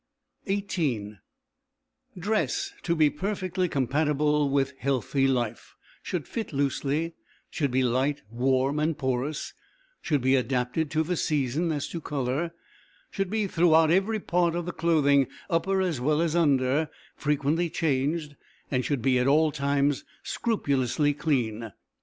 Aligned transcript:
XVIII 0.47 1.19
Dress, 2.17 2.73
to 2.81 2.95
be 2.95 3.11
perfectly 3.11 3.69
compatible 3.69 4.49
with 4.49 4.73
healthy 4.79 5.27
life, 5.27 5.75
should 6.01 6.27
fit 6.27 6.51
loosely, 6.51 7.13
should 7.51 7.69
be 7.69 7.83
light, 7.83 8.23
warm, 8.31 8.79
and 8.79 8.97
porous, 8.97 9.53
should 10.01 10.21
be 10.21 10.33
adapted 10.35 10.89
to 10.89 11.03
the 11.03 11.15
season 11.15 11.71
as 11.71 11.87
to 11.89 12.01
colour, 12.01 12.51
should 13.11 13.29
be 13.29 13.45
throughout 13.45 13.91
every 13.91 14.19
part 14.19 14.55
of 14.55 14.65
the 14.65 14.71
clothing, 14.71 15.27
upper 15.51 15.81
as 15.83 16.01
well 16.01 16.19
as 16.19 16.35
under, 16.35 16.89
frequently 17.15 17.69
changed, 17.69 18.35
and 18.71 18.83
should 18.83 19.03
be, 19.03 19.19
at 19.19 19.27
all 19.27 19.51
times, 19.51 20.03
scrupulously 20.23 21.13
clean. 21.13 21.73